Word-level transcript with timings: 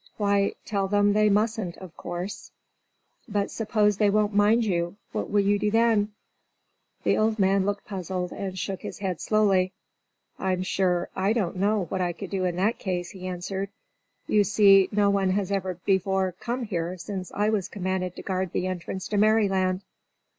"Why, 0.17 0.55
tell 0.65 0.87
them 0.87 1.13
they 1.13 1.29
mustn't, 1.29 1.77
of 1.77 1.95
course." 1.95 2.49
"But 3.27 3.51
suppose 3.51 3.97
they 3.97 4.09
won't 4.09 4.33
mind 4.33 4.65
you, 4.65 4.95
what 5.11 5.29
will 5.29 5.41
you 5.41 5.59
do 5.59 5.69
then?" 5.69 6.11
The 7.03 7.15
old 7.19 7.37
man 7.37 7.67
looked 7.67 7.85
puzzled, 7.85 8.31
and 8.31 8.57
shook 8.57 8.81
his 8.81 8.97
head 8.97 9.21
slowly. 9.21 9.73
"I'm 10.39 10.63
sure 10.63 11.09
I 11.15 11.33
don't 11.33 11.55
know 11.57 11.83
what 11.89 12.01
I 12.01 12.13
could 12.13 12.31
do 12.31 12.45
in 12.45 12.55
that 12.55 12.79
case," 12.79 13.11
he 13.11 13.27
answered. 13.27 13.69
"You 14.25 14.43
see, 14.43 14.89
no 14.91 15.11
one 15.11 15.29
has 15.29 15.51
ever 15.51 15.75
before 15.85 16.31
come 16.31 16.63
here 16.63 16.97
since 16.97 17.31
I 17.35 17.49
was 17.49 17.69
commanded 17.69 18.15
to 18.15 18.23
guard 18.23 18.53
the 18.53 18.65
entrance 18.65 19.07
to 19.09 19.17
Merryland." 19.17 19.83